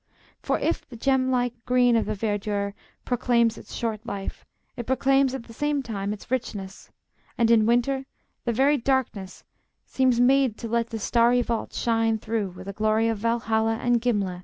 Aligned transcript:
For 0.41 0.57
if 0.57 0.89
the 0.89 0.95
gem 0.95 1.29
like 1.29 1.53
green 1.67 1.95
of 1.95 2.07
the 2.07 2.15
verdure 2.15 2.73
proclaims 3.05 3.55
its 3.55 3.75
short 3.75 4.03
life, 4.03 4.43
it 4.75 4.87
proclaims 4.87 5.35
at 5.35 5.43
the 5.43 5.53
same 5.53 5.83
time 5.83 6.11
its 6.11 6.31
richness, 6.31 6.89
and 7.37 7.51
in 7.51 7.67
winter 7.67 8.07
the 8.43 8.51
very 8.51 8.77
darkness 8.79 9.43
seems 9.85 10.19
made 10.19 10.57
to 10.57 10.67
let 10.67 10.89
the 10.89 10.97
starry 10.97 11.43
vault 11.43 11.73
shine 11.73 12.17
through 12.17 12.49
with 12.49 12.67
a 12.67 12.73
glory 12.73 13.09
of 13.09 13.19
Valhalla 13.19 13.75
and 13.75 14.01
Gimle. 14.01 14.39